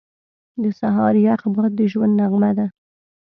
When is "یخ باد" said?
1.27-1.71